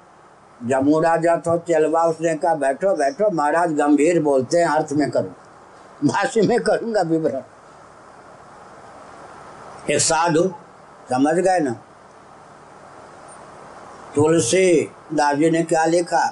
जमू 0.60 1.00
राजा 1.00 1.36
तो 1.36 1.56
चलवा 1.58 2.04
उसने 2.04 2.34
कहा, 2.34 2.54
बैठो 2.54 2.94
बैठो, 2.96 3.30
महाराज 3.30 3.72
गंभीर 3.72 4.22
बोलते 4.22 4.58
हैं, 4.58 4.66
अर्थ 4.66 4.92
में 4.92 5.10
करूँ। 5.10 5.34
भाषी 6.04 6.40
में 6.40 6.58
करूँगा 6.60 7.02
विवरण। 7.02 7.42
एक 9.90 10.00
साधु, 10.00 10.42
समझ 11.10 11.34
गए 11.34 11.58
ना? 11.58 11.76
तुलसी 14.14 14.90
दाजी 15.14 15.50
ने 15.50 15.62
क्या 15.62 15.84
लिखा? 15.84 16.26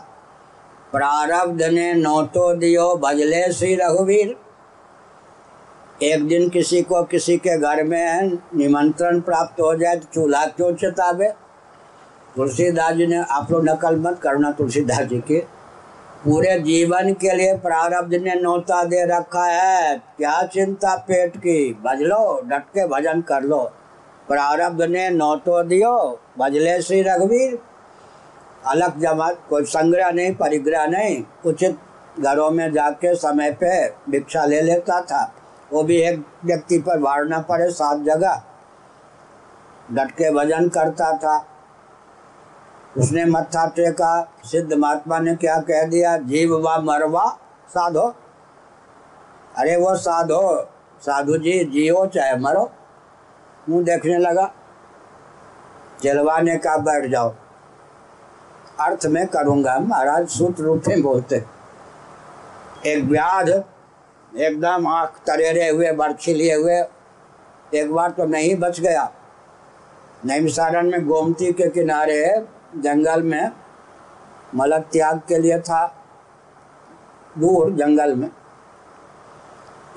प्रारब्ध 0.92 1.62
ने 1.62 1.92
नोतो 1.94 2.54
दियो 2.54 2.94
भजले 2.97 3.52
श्री 3.52 3.75
रघुवीर। 3.75 4.35
एक 6.02 6.26
दिन 6.28 6.49
किसी 6.49 6.80
को 6.82 7.02
किसी 7.02 7.37
के 7.37 7.56
घर 7.58 7.82
में 7.85 8.32
निमंत्रण 8.54 9.20
प्राप्त 9.20 9.61
हो 9.61 9.75
जाए 9.75 9.97
तो 9.97 10.06
चूल्हा 10.14 10.44
क्यों 10.47 10.73
चेतावे? 10.73 11.28
तुलसीदास 12.37 12.94
जी 12.94 13.06
ने 13.06 13.23
आप 13.30 13.52
लोग 13.52 13.68
नकल 13.68 13.97
मत 13.97 14.18
करना 14.23 14.50
तुलसीदास 14.52 15.06
जी 15.06 15.18
की। 15.20 15.38
पूरे 16.25 16.58
जीवन 16.61 17.12
के 17.14 17.35
लिए 17.37 17.54
प्रारब्ध 17.58 18.14
ने 18.14 18.35
नोता 18.35 18.82
दे 18.85 19.04
रखा 19.06 19.44
है। 19.44 19.97
क्या 20.16 20.42
चिंता 20.44 20.97
पेट 21.08 21.37
की? 21.37 21.73
भज 21.85 22.02
लो 22.02 22.40
डट 22.44 22.64
के 22.68 22.87
भजन 22.87 23.20
कर 23.20 23.42
लो। 23.42 23.62
प्रारब्ध 24.28 24.82
ने 24.82 25.08
नोतो 25.11 25.62
दियो, 25.62 26.20
भजले 26.38 26.80
श्री 26.82 27.02
रघुवीर। 27.02 27.58
अलग 28.67 29.00
जमा 29.00 29.33
कोई 29.33 29.65
संग्रह 29.65 30.11
नहीं, 30.11 30.35
परिग्रह 30.35 30.87
नहीं। 30.87 31.25
उचित 31.47 31.79
घरों 32.21 32.50
में 32.50 32.73
जाके 32.73 33.15
समय 33.15 33.53
पे 33.53 33.88
भिक्षा 33.88 34.45
ले 34.45 34.61
लेता 34.61 35.00
था। 35.00 35.35
वो 35.73 35.83
भी 35.83 35.97
एक 35.97 36.25
व्यक्ति 36.45 36.79
पर 36.79 36.99
वारना 36.99 37.41
पड़े, 37.41 37.71
सात 37.71 37.99
जगह 37.99 38.43
डट 39.93 40.11
के 40.11 40.31
भजन 40.31 40.69
करता 40.69 41.17
था। 41.17 41.47
उसने 42.99 43.25
मत्था 43.25 43.67
टेका, 43.67 44.33
सिद्ध 44.45 44.73
महात्मा 44.73 45.19
ने 45.19 45.37
क्या 45.37 45.61
कह 45.61 45.83
दिया, 45.83 46.17
जीव 46.17 46.55
व 46.55 46.81
मरवा, 46.81 47.38
साधो। 47.69 48.15
अरे 49.57 49.77
वो 49.77 49.95
साधो, 49.97 50.69
साधु 51.00 51.37
जी, 51.37 51.65
जियो 51.65 52.07
चाहे 52.07 52.37
मरो। 52.37 52.73
मुँह 53.69 53.85
देखने 53.85 54.19
लगा, 54.19 54.50
जलवाने 56.03 56.57
का 56.57 56.77
बैठ 56.77 57.11
जाओ। 57.11 57.35
अर्थ 58.80 59.06
में 59.06 59.26
करूँगा, 59.26 59.78
महाराज 59.78 60.28
सूत्र 60.28 60.62
रूप 60.62 60.82
में 60.88 61.02
बोलते। 61.02 61.44
एक 62.87 63.04
व्याध 63.04 63.49
एकदम 64.37 64.87
आँख 64.87 65.18
तरेरे 65.26 65.68
हुए 65.68 65.92
बर्छी 65.92 66.35
लिए 66.35 66.54
हुए, 66.54 66.82
एक 67.75 67.92
बार 67.92 68.11
तो 68.11 68.25
नहीं 68.25 68.54
बच 68.56 68.80
गया। 68.80 69.11
नैमिसारण 70.25 70.90
में 70.90 71.06
गोमती 71.06 71.52
के 71.52 71.68
किनारे, 71.70 72.47
जंगल 72.76 73.23
में 73.23 73.52
मलक 74.54 74.88
त्याग 74.92 75.20
के 75.28 75.38
लिए 75.38 75.61
था। 75.61 75.87
दूर 77.38 77.70
जंगल 77.70 78.14
में। 78.14 78.30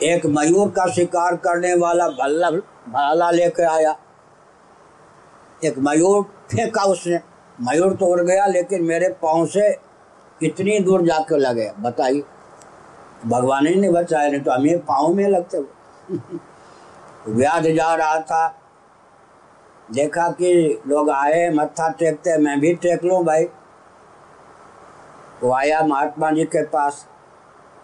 एक 0.04 0.26
मयूर 0.26 0.70
का 0.70 0.86
शिकार 0.92 1.36
करने 1.36 1.74
वाला 1.76 2.08
बल्लभ 2.08 2.62
भाला 2.90 3.32
लेकर 3.32 3.64
आया। 3.64 3.96
एक 5.64 5.80
मयूर 5.80 6.24
फेंका 6.24 6.84
उसने। 6.84 7.31
मयूर 7.62 7.94
तो 7.94 8.06
उड़ 8.06 8.22
गया, 8.22 8.46
लेकिन 8.46 8.84
मेरे 8.84 9.10
पाँव 9.10 9.46
से 9.46 9.72
कितनी 10.40 10.80
दूर 10.80 11.02
जाकर 11.02 11.38
लगे। 11.38 11.72
बताइए, 11.80 12.24
भगवान 13.26 13.68
ही 13.68 13.76
नहीं 13.76 13.92
बचाया 13.92 14.30
नहीं 14.30 14.42
तो 14.42 14.52
हमें 14.52 14.80
पाँव 14.80 15.14
में 15.14 15.28
लगते। 15.28 15.62
व्याध 17.28 17.68
जा 17.68 17.94
रहा 17.96 18.20
था। 18.20 18.58
देखा 19.92 20.28
कि 20.30 20.82
लोग 20.88 21.10
आए, 21.10 21.50
मत्था 21.50 21.90
टेकते, 21.90 22.38
मैं 22.38 22.60
भी 22.60 22.74
टेक 22.74 23.04
लूँ 23.04 23.24
भाई। 23.26 23.44
वो 25.44 25.54
आया 25.54 25.82
महात्मा 25.82 26.32
जी 26.32 26.44
के 26.44 26.64
पास। 26.66 27.08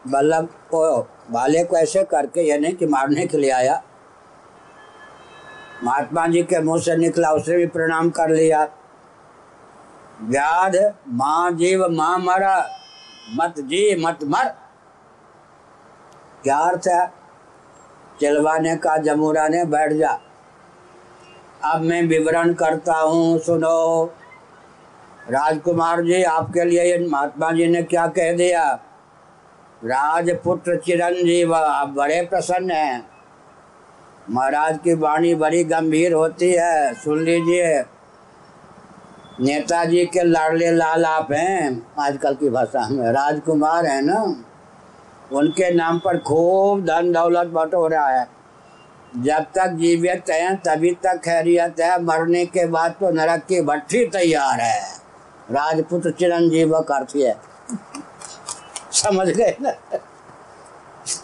बल्लभ 0.08 0.46
को 0.46 1.02
भाले 1.32 1.64
को 1.64 1.78
ऐसे 1.78 2.04
करके 2.04 2.42
ये 2.42 2.58
नहीं 2.58 2.74
कि 2.74 2.86
मारने 2.86 3.26
के 3.28 3.38
लिए 3.38 3.52
आया। 3.52 3.84
महात्मा 5.84 6.28
जी 6.28 6.44
के 6.44 6.60
मुँह 6.60 6.82
से 6.82 6.98
निकला, 6.98 7.32
उसने 7.32 7.58
भी 7.58 7.66
प्रणाम 7.66 8.10
कर 8.10 8.30
लिया। 8.30 8.68
व्याध 10.24 10.94
माँ 11.08 11.52
जीव, 11.52 11.88
माँ 11.88 12.18
मरा, 12.18 12.70
मत 13.36 13.54
जी, 13.60 14.06
मत 14.06 14.20
मर। 14.24 14.46
क्या 16.44 16.58
अर्थ 16.58 16.88
है? 16.88 17.08
चिलवाने 18.20 18.76
का 18.76 18.98
जमुरा 18.98 19.48
ने 19.48 19.66
बैठ 19.66 19.94
जा। 19.94 20.20
अब 21.64 21.82
मैं 21.82 22.04
विवरण 22.04 22.54
करता 22.54 22.94
हूँ, 22.94 23.40
सुनो। 23.40 24.06
राजकुमार 25.30 26.02
जी, 26.02 26.24
आपके 26.24 26.66
लिए 26.66 27.08
महात्मा 27.08 27.52
जी 27.52 27.68
ने 27.68 27.84
क्या 27.84 28.08
कह 28.08 28.36
दिया? 28.36 28.80
राजपुत्र 29.84 30.78
चिरंजीव, 30.78 31.56
आप 31.56 31.88
बड़े 31.88 32.22
प्रसन्न 32.22 32.72
हैं। 32.72 33.10
महाराज 34.30 34.80
की 34.84 34.94
वाणी 34.94 35.36
बड़ी 35.36 35.64
गंभीर 35.64 36.14
होती 36.14 36.52
है, 36.52 36.94
सुन 36.94 37.20
लीजिए। 37.20 37.97
नेताजी 39.42 40.06
के 40.06 40.24
लाडले 40.24 40.72
लाल 40.72 41.06
आप 41.06 41.32
हैं, 41.32 41.88
आजकल 42.00 42.34
की 42.34 42.50
भाषा 42.50 42.88
में। 42.90 43.12
राजकुमार 43.12 43.86
है 43.86 44.02
ना? 44.02 44.44
उनके 45.32 45.74
नाम 45.74 46.00
पर 46.00 46.18
खूब 46.18 46.86
धन 46.86 47.12
दौलत 47.12 47.48
बटो 47.48 47.88
रहा 47.88 48.08
है। 48.08 48.28
जब 49.18 49.46
तक 49.56 49.68
जीवित 49.68 50.24
है, 50.30 50.56
तभी 50.56 50.92
तक 50.92 51.18
खैरियत 51.18 51.80
है। 51.80 52.04
मरने 52.04 52.46
के 52.46 52.66
बाद 52.66 52.92
तो 52.92 53.10
नरक 53.10 53.44
की 53.44 53.62
भट्टी 53.62 54.06
तैयार 54.06 54.60
है। 54.60 54.82
राजपुत्र 55.52 56.12
चिरंजीव 56.12 56.80
करती 56.80 57.22
है। 57.22 57.36
समझ 58.92 59.28
गए 59.28 59.58
ना? 59.62 59.72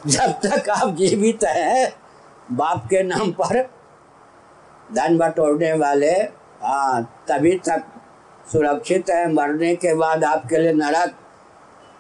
जब 0.07 0.31
तक 0.31 0.69
आप 0.69 0.95
जीवित 0.95 1.43
हैं, 1.43 1.93
बाप 2.51 2.85
के 2.85 3.03
नाम 3.03 3.31
पर 3.31 3.69
धन 4.93 5.17
बटोरने 5.17 5.73
वाले 5.73 6.43
हाँ 6.63 7.23
तभी 7.27 7.61
तक 7.69 7.83
सुरक्षित 8.51 9.09
है। 9.09 9.33
मरने 9.33 9.75
के 9.75 9.93
बाद 9.93 10.23
आपके 10.23 10.57
लिए 10.57 10.73
नरक। 10.73 11.11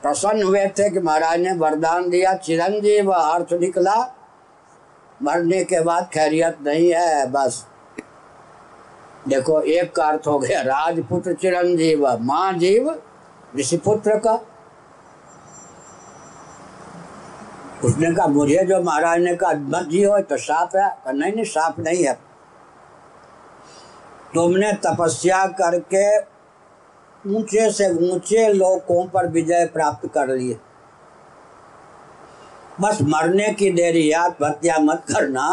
प्रसन्न 0.01 0.43
हुए 0.43 0.67
थे 0.67 0.89
कि 0.89 0.99
महाराज 0.99 1.39
ने 1.39 1.51
वरदान 1.51 2.09
दिया। 2.09 2.33
चिरंजीव 2.33 3.11
अर्थ 3.11 3.53
निकला। 3.53 4.15
मरने 5.23 5.63
के 5.63 5.79
बाद 5.79 6.09
खैरियत 6.13 6.57
नहीं 6.61 6.93
है, 6.93 7.31
बस। 7.31 7.67
देखो, 9.27 9.61
एक 9.61 9.95
का 9.95 10.05
अर्थ 10.05 10.27
हो 10.27 10.39
गया 10.39 10.61
राजपुत्र 10.61 11.33
चिरंजीव। 11.33 12.17
माँ 12.21 12.53
जीव 12.53 13.01
ऋषिपुत्र 13.59 14.19
का। 14.19 14.33
उसने 17.83 18.15
कहा, 18.15 18.27
मुझे 18.27 18.65
जो 18.65 18.81
महाराज 18.81 19.19
ने 19.19 19.35
कहा, 19.35 19.51
मत 19.51 19.87
जी 19.87 20.03
हो 20.03 20.19
तो 20.19 20.37
साफ़ 20.37 20.77
है। 20.77 21.13
नहीं 21.13 21.33
नहीं, 21.33 21.45
साफ़ 21.45 21.81
नहीं 21.81 22.03
है। 22.03 22.13
तुमने 24.33 24.73
तपस्या 24.73 25.45
करके 25.45 26.32
ऊँचे 27.27 27.69
से 27.71 27.89
ऊँचे 28.11 28.47
लोकों 28.53 29.05
पर 29.07 29.27
विजय 29.27 29.65
प्राप्त 29.73 30.07
कर 30.13 30.27
लिए। 30.29 30.57
बस 32.81 32.97
मरने 33.01 33.51
की 33.53 33.69
देरी 33.71 34.11
याद 34.11 34.35
हत्या 34.43 34.77
मत 34.79 35.03
करना 35.09 35.47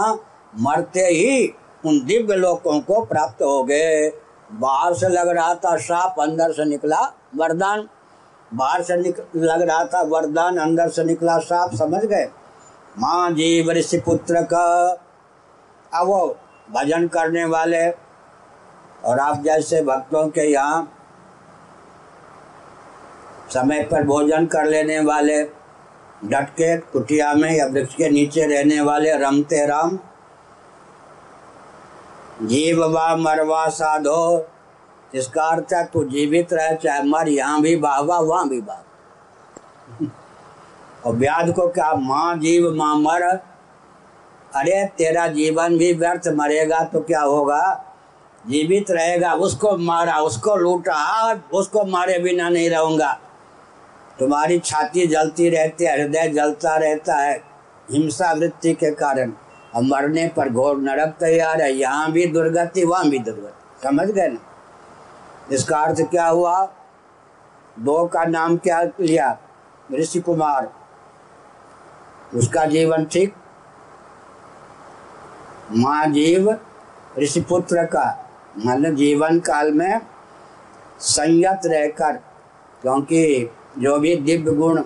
मरते 0.55 1.01
ही 1.01 1.47
उन 1.87 2.05
दिव्य 2.07 2.37
लोकों 2.37 2.79
को 2.81 3.05
प्राप्त 3.05 3.43
हो 3.43 3.63
गए। 3.65 4.09
बाहर 4.53 4.95
से 4.95 5.09
लग 5.09 5.29
रहा 5.29 5.55
था 5.55 5.77
साप 5.77 6.21
अंदर 6.21 6.53
से 6.53 6.65
निकला 6.65 7.01
वरदान। 7.37 7.89
बाहर 8.53 8.83
से 8.83 8.97
निक, 8.97 9.21
लग 9.37 9.63
रहा 9.63 9.85
था 9.85 10.03
वरदान 10.03 10.57
अंदर 10.59 10.89
से 10.89 11.05
निकला 11.05 11.39
साप 11.39 11.75
समझ 11.75 12.05
गए? 12.05 12.29
माँ 12.99 13.31
जी 13.31 13.73
ऋषि 13.73 13.99
पुत्र 13.99 14.43
का। 14.43 14.91
अब 15.93 16.07
वो 16.07 16.27
भजन 16.71 17.07
करने 17.09 17.45
वाले 17.45 17.89
और 19.05 19.19
आप 19.19 19.43
जैसे 19.43 19.83
भक्तों 19.83 20.29
के 20.29 20.43
यहाँ 20.43 21.00
समय 23.51 23.83
पर 23.83 24.03
भोजन 24.05 24.47
कर 24.47 24.65
लेने 24.65 24.99
वाले 25.01 25.43
डट 26.25 26.49
के 26.51 26.77
कुटिया 26.77 27.33
में 27.35 27.51
या 27.51 27.67
वृक्ष 27.67 27.95
के 27.95 28.09
नीचे 28.11 28.47
रहने 28.47 28.81
वाले 28.81 29.17
रमते 29.17 29.67
राम। 29.67 29.99
जीव 32.43 32.85
वा 32.85 33.17
मरवा 33.17 33.69
साधो 33.69 34.47
इसका 35.15 35.43
अर्थ 35.43 35.73
है 35.73 35.85
तू 35.85 36.05
जीवित 36.05 36.53
रहे, 36.53 36.75
चाहे 36.77 37.03
मर, 37.03 37.29
यहाँ 37.29 37.61
भी 37.61 37.75
वाह 37.77 37.99
वहाँ 38.01 38.49
भी 38.49 38.61
वाह 38.61 38.89
और 41.07 41.15
व्याध 41.17 41.53
को 41.53 41.67
क्या, 41.69 41.93
माँ 41.95 42.37
जीव, 42.39 42.71
माँ 42.75 42.95
मर? 42.97 43.23
अरे, 44.55 44.85
तेरा 44.99 45.27
जीवन 45.29 45.77
भी 45.79 45.93
व्यर्थ 45.93 46.29
मरेगा 46.29 46.83
तो 46.85 47.01
क्या 47.01 47.21
होगा? 47.21 47.63
जीवित 48.47 48.91
रहेगा, 48.91 49.33
उसको 49.35 49.77
मारा, 49.77 50.17
उसको 50.19 50.57
लूटा 50.57 51.33
उसको 51.53 51.85
मारे 51.85 52.19
बिना 52.19 52.49
नहीं 52.49 52.71
रहूँगा। 52.71 53.19
तुम्हारी 54.21 54.59
छाती 54.59 55.07
जलती 55.07 55.49
रहती 55.49 55.85
है, 55.85 56.03
हृदय 56.03 56.29
जलता 56.29 56.77
रहता 56.77 57.15
है, 57.15 57.43
हिंसा 57.91 58.33
वृत्ति 58.33 58.75
के 58.75 58.91
कारण। 58.91 59.33
और 59.75 59.83
मरने 59.83 60.29
पर 60.29 60.49
घोर 60.49 60.77
नरक 60.77 61.09
तैयार 61.09 61.63
है, 61.63 61.73
यहाँ 61.73 62.13
भी 62.13 62.27
दुर्गति, 62.27 62.85
वहाँ 62.85 63.09
भी 63.09 63.19
दुर्गति। 63.19 63.89
समझ 63.89 64.09
गए 64.09 64.29
ना? 64.29 64.39
इसका 65.53 65.79
अर्थ 65.79 66.01
क्या 66.01 66.27
हुआ? 66.27 66.65
दो 67.79 68.07
का 68.07 68.25
नाम 68.25 68.57
क्या 68.57 68.83
लिया? 68.83 69.39
ऋषि 69.93 70.21
कुमार। 70.21 70.73
उसका 72.35 72.65
जीवन 72.65 73.05
ठीक? 73.05 73.35
माँ 75.73 76.07
जीव 76.07 76.59
ऋषिपुत्र 77.19 77.85
का। 77.85 78.29
मतलब 78.59 78.95
जीवन 78.95 79.41
काल 79.41 79.73
में 79.73 80.01
संयत 81.01 81.61
रहकर, 81.67 82.13
क्योंकि 82.83 83.51
जो 83.75 83.99
भी 83.99 84.15
दिव्य 84.17 84.53
गुण 84.53 84.83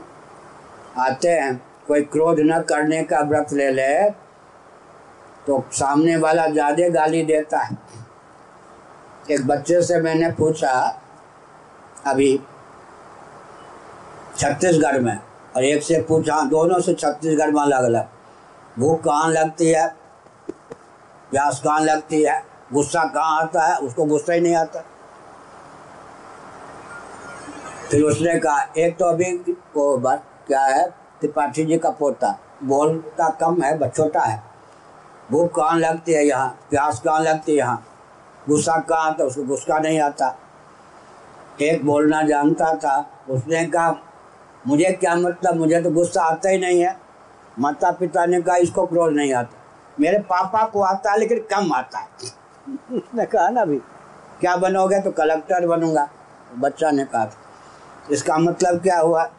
आते 0.98 1.28
हैं, 1.28 1.60
कोई 1.86 2.02
क्रोध 2.02 2.40
न 2.40 2.60
करने 2.62 3.02
का 3.04 3.20
व्रत 3.20 3.52
ले 3.52 3.70
ले 3.70 4.10
तो 5.46 5.64
सामने 5.72 6.16
वाला 6.16 6.46
ज़्यादा 6.46 6.88
गाली 6.90 7.22
देता 7.24 7.58
है। 7.58 7.76
एक 9.30 9.46
बच्चे 9.46 9.82
से 9.82 10.00
मैंने 10.00 10.30
पूछा, 10.32 10.70
अभी 12.06 12.36
छत्तीसगढ़ 14.38 14.98
में, 15.00 15.18
और 15.56 15.64
एक 15.64 15.82
से 15.82 16.00
पूछा, 16.02 16.40
दोनों 16.42 16.80
से 16.80 16.94
छत्तीसगढ़ 16.94 17.50
में 17.50 17.60
अलग 17.62 17.84
अलग। 17.84 18.08
भूख 18.78 19.02
कहाँ 19.04 19.30
लगती 19.30 19.68
है? 19.68 19.86
प्यास 21.30 21.60
कहाँ 21.64 21.80
लगती 21.80 22.22
है? 22.22 22.42
गुस्सा 22.72 23.04
कहाँ 23.04 23.40
आता 23.42 23.66
है? 23.66 23.76
उसको 23.78 24.04
गुस्सा 24.04 24.32
ही 24.32 24.40
नहीं 24.40 24.54
आता। 24.56 24.84
फिर 27.90 28.02
उसने 28.02 28.38
कहा, 28.38 28.72
एक 28.78 28.96
तो 28.96 29.04
अभी 29.04 29.32
वो 29.76 30.16
क्या 30.46 30.60
है? 30.60 30.90
त्रिपाठी 31.20 31.64
जी 31.64 31.78
का 31.78 31.90
पोता। 31.90 32.38
बोलता 32.62 33.28
कम 33.28 33.62
है 33.62 33.90
छोटा 33.90 34.20
है। 34.20 34.42
भूख 35.30 35.54
कहाँ 35.54 35.78
लगती 35.78 36.12
है 36.12 36.26
यहाँ? 36.26 36.58
प्यास 36.70 37.00
कहाँ 37.00 37.20
लगती 37.20 37.52
है 37.52 37.58
यहाँ? 37.58 37.86
गुस्सा 38.48 38.78
कहाँ 38.78 39.10
आता 39.10 39.24
उसको 39.24 39.42
गुस्सा 39.42 39.78
नहीं 39.78 40.00
आता। 40.00 40.38
एक 41.62 41.86
बोलना 41.86 42.22
जानता 42.22 42.74
था। 42.74 43.10
उसने 43.30 43.66
कहा, 43.66 43.96
मुझे 44.66 44.90
क्या 44.90 45.14
मतलब? 45.14 45.54
मुझे 45.54 45.80
तो 45.80 45.90
गुस्सा 45.90 46.22
आता 46.22 46.48
ही 46.48 46.58
नहीं 46.58 46.80
है। 46.80 46.96
माता 47.58 47.90
पिता 47.90 48.26
ने 48.26 48.42
कहा, 48.42 48.56
इसको 48.56 48.86
क्रोध 48.86 49.12
नहीं 49.12 49.34
आता। 49.34 49.58
मेरे 50.00 50.18
पापा 50.18 50.64
को 50.66 50.80
आता 50.80 51.12
है, 51.12 51.18
लेकिन 51.18 51.38
कम 51.38 51.72
आता 51.72 51.98
है। 51.98 52.06
उसने 52.92 53.26
कहा 53.26 53.48
ना 53.48 53.60
अभी, 53.60 53.78
क्या 54.40 54.56
बनोगे 54.56 55.00
तो 55.00 55.10
कलेक्टर 55.10 55.66
बनूँगा। 55.66 56.08
बच्चा 56.58 56.90
ने 56.90 57.04
कहा 57.04 57.24
इसका 58.10 58.36
मतलब 58.38 58.80
क्या 58.82 58.98
हुआ? 58.98 59.30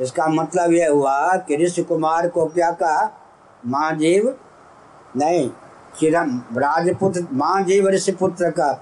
इसका 0.00 0.26
मतलब 0.26 0.72
यह 0.72 0.90
हुआ 0.90 1.36
कि 1.36 1.56
ऋषि 1.56 1.82
कुमार 1.82 2.28
को 2.28 2.46
क्या 2.46 2.70
कहा? 2.72 3.10
माँ 3.66 3.92
जीव 3.92 4.34
नहीं, 5.16 5.50
चिरम, 5.98 6.38
राजपुत्र 6.56 7.26
माँ 7.32 7.62
जीव 7.62 7.88
ऋषि 7.88 8.12
पुत्र 8.12 8.50
का 8.50 8.72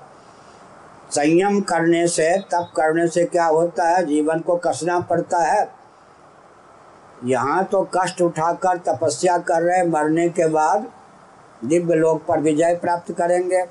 संयम 1.10 1.60
करने 1.60 2.06
से, 2.08 2.38
तप 2.38 2.72
करने 2.76 3.06
से 3.08 3.24
क्या 3.24 3.44
होता 3.44 3.88
है? 3.88 4.04
जीवन 4.06 4.40
को 4.40 4.56
कसना 4.56 4.98
पड़ता 5.00 5.38
है। 5.38 5.68
यहाँ 7.24 7.64
तो 7.64 7.82
कष्ट 7.96 8.20
उठाकर 8.22 8.78
तपस्या 8.78 9.38
कर 9.38 9.62
रहे, 9.62 9.82
मरने 9.82 10.28
के 10.28 10.48
बाद 10.48 10.86
दिव्य 11.64 11.94
लोक 11.94 12.24
पर 12.26 12.40
विजय 12.40 12.74
प्राप्त 12.74 13.12
करेंगे। 13.12 13.64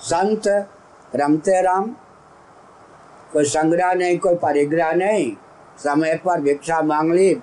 संत 0.00 0.48
रमते 1.16 1.60
राम 1.62 1.94
कोई 3.32 3.44
संग्रह 3.44 3.92
नहीं, 3.92 4.18
कोई 4.18 4.34
परिग्रह 4.34 4.92
नहीं। 4.92 5.30
समय 5.78 6.14
पर 6.24 6.40
भिक्षा 6.40 6.80
मांग 6.82 7.12
ली, 7.12 7.34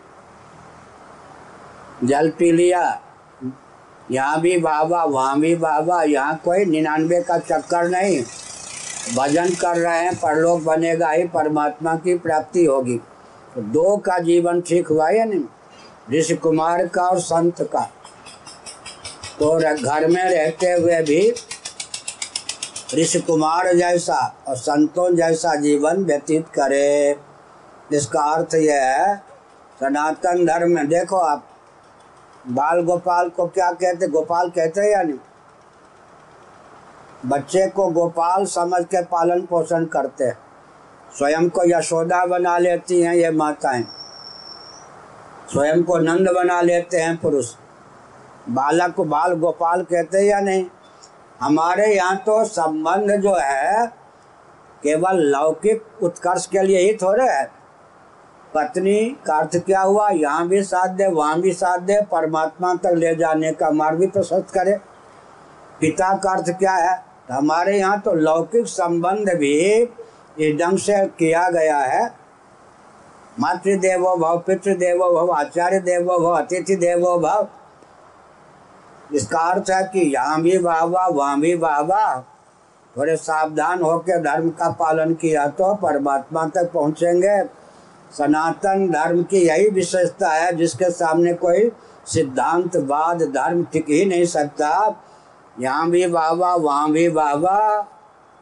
जल 2.03 2.29
पी 2.29 2.51
लिया। 2.51 3.01
यहाँ 4.11 4.39
भी 4.41 4.57
बाबा, 4.57 5.03
वहाँ 5.03 5.39
भी 5.39 5.55
बाबा, 5.55 6.01
यहाँ 6.03 6.35
कोई 6.45 6.65
निन्यानवे 6.65 7.21
का 7.21 7.37
चक्कर 7.37 7.89
नहीं। 7.89 8.21
भजन 9.15 9.53
कर 9.55 9.77
रहे 9.77 9.99
हैं, 9.99 10.15
परलोक 10.15 10.61
बनेगा 10.63 11.09
ही, 11.09 11.23
परमात्मा 11.27 11.95
की 11.95 12.17
प्राप्ति 12.17 12.65
होगी। 12.65 12.97
तो 13.55 13.61
दो 13.63 13.95
का 13.97 14.17
जीवन 14.19 14.61
ठीक 14.61 14.87
हुआ 14.87 15.09
या 15.09 15.25
नहीं? 15.25 15.43
ऋषि 16.11 16.35
कुमार 16.35 16.85
का 16.87 17.01
और 17.01 17.19
संत 17.19 17.61
का। 17.63 17.81
तो 19.39 19.57
घर 19.59 20.07
में 20.07 20.23
रहते 20.23 20.71
हुए 20.71 21.01
भी 21.01 21.21
ऋषि 22.95 23.19
कुमार 23.19 23.73
जैसा 23.73 24.35
और 24.47 24.55
संतों 24.55 25.15
जैसा 25.15 25.55
जीवन 25.55 25.97
व्यतीत 25.97 26.47
करे। 26.49 27.19
इसका 27.93 28.21
अर्थ 28.21 28.55
यह 28.55 28.81
है, 28.81 29.17
सनातन 29.79 30.45
धर्म 30.45 30.71
में 30.71 30.87
देखो 30.87 31.15
आप, 31.15 31.47
बाल 32.47 32.81
गोपाल 32.81 33.29
को 33.29 33.47
क्या 33.47 33.71
कहते, 33.71 34.07
गोपाल 34.07 34.49
कहते 34.49 34.81
हैं 34.81 34.91
या 34.91 35.03
नहीं? 35.03 35.17
बच्चे 37.25 37.67
को 37.67 37.87
गोपाल 37.87 38.45
समझ 38.45 38.85
के 38.85 39.01
पालन 39.01 39.41
पोषण 39.41 39.85
करते 39.85 40.23
हैं। 40.23 40.37
स्वयं 41.17 41.49
को 41.49 41.63
यशोदा 41.65 42.25
बना 42.25 42.57
लेती 42.57 43.01
हैं 43.01 43.15
ये 43.15 43.31
माताएँ। 43.31 43.83
स्वयं 45.53 45.83
को 45.83 45.97
नंद 45.97 46.29
बना 46.29 46.61
लेते 46.61 46.97
हैं 46.97 47.17
पुरुष। 47.17 47.55
बालक 48.49 48.95
को 48.95 49.03
बाल 49.03 49.33
गोपाल 49.33 49.83
कहते 49.83 50.17
हैं 50.17 50.25
या 50.25 50.39
नहीं? 50.39 50.65
हमारे 51.39 51.93
यहाँ 51.95 52.15
तो 52.17 52.43
संबंध 52.45 53.11
जो 53.21 53.35
है, 53.35 53.85
केवल 54.83 55.19
लौकिक 55.25 56.03
उत्कर्ष 56.03 56.45
के 56.47 56.61
लिए 56.63 56.79
ही 56.79 56.93
थोड़े 56.93 57.23
है। 57.23 57.43
पत्नी 58.55 58.99
का 59.25 59.37
अर्थ 59.37 59.55
क्या 59.65 59.81
हुआ? 59.81 60.09
यहाँ 60.09 60.47
भी 60.47 60.61
साथ 60.63 60.95
दे 60.95 61.07
वहाँ 61.07 61.39
भी 61.41 61.51
साथ 61.53 61.79
दे 61.79 61.99
परमात्मा 62.11 62.73
तक 62.75 62.93
ले 62.95 63.15
जाने 63.15 63.51
का 63.51 63.69
मार्ग 63.71 63.99
भी 63.99 64.07
प्रशस्त 64.07 64.53
करे। 64.53 64.73
पिता 65.81 66.13
का 66.17 66.31
अर्थ 66.31 66.49
क्या 66.59 66.73
है? 66.73 66.95
तो 67.27 67.33
हमारे 67.33 67.77
यहाँ 67.77 67.99
तो 68.01 68.13
लौकिक 68.13 68.67
संबंध 68.67 69.29
भी 69.37 69.55
इस 70.39 70.55
ढंग 70.59 70.77
से 70.77 71.05
किया 71.19 71.49
गया 71.49 71.77
है। 71.77 72.07
मातृदेवो 73.39 74.15
भव, 74.17 74.37
पितृदेवो 74.37 75.11
भव 75.11 75.31
आचार्य 75.33 75.79
देवो 75.79 76.19
भव 76.19 76.31
अतिथि 76.33 76.75
देवो 76.75 77.17
भव 77.19 77.47
इसका 79.09 79.39
अर्थ 79.51 79.69
है 79.71 79.83
कि 79.83 79.99
यहाँ 80.13 80.41
भी 80.41 80.57
वाह 80.57 80.83
वाह 80.83 81.35
भी 81.35 81.53
वाह 81.55 82.19
थोड़े 82.95 83.15
सावधान 83.17 83.81
होकर 83.81 84.21
धर्म 84.23 84.49
का 84.49 84.69
पालन 84.79 85.13
किया 85.13 85.47
तो 85.49 85.73
परमात्मा 85.75 86.45
तक 86.47 86.71
पहुँचेंगे। 86.73 87.43
सनातन 88.17 88.87
धर्म 88.91 89.21
की 89.23 89.37
यही 89.39 89.69
विशेषता 89.69 90.29
है, 90.29 90.55
जिसके 90.55 90.89
सामने 90.91 91.33
कोई 91.35 91.69
सिद्धांत 92.05 92.63
सिद्धांतवाद 92.63 93.21
धर्म 93.33 93.63
टिक 93.63 93.89
ही 93.89 94.05
नहीं 94.05 94.25
सकता। 94.25 94.95
यहाँ 95.59 95.89
भी 95.89 96.05
वाह 96.07 96.31
वाह 96.31 96.87
भी 96.87 97.07
वाह 97.09 97.45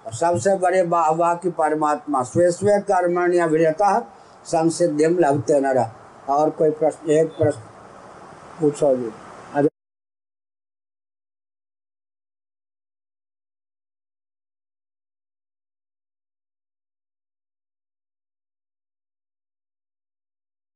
और 0.05 0.13
सबसे 0.13 0.55
बड़े 0.57 0.81
वाह 0.83 1.33
की 1.35 1.49
परमात्मा, 1.51 2.23
स्वे 2.23 2.51
स्वे 2.51 2.79
कर्मण्य 2.81 3.39
अभिरता 3.39 3.99
संसिद्धिम 4.45 5.17
लभते 5.19 5.59
न 5.59 5.89
और 6.29 6.49
कोई 6.49 6.69
प्रश्न, 6.71 7.11
एक 7.11 7.37
प्रश्न 7.37 7.61
पूछो 8.61 8.95
जी। 8.95 9.11